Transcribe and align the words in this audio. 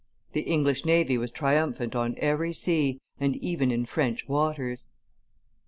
The 0.33 0.41
English 0.41 0.83
navy 0.83 1.15
was 1.19 1.31
triumphant 1.31 1.95
on 1.95 2.15
every 2.17 2.53
sea, 2.53 2.99
and 3.19 3.35
even 3.35 3.69
in 3.69 3.85
French 3.85 4.27
waters. 4.27 4.87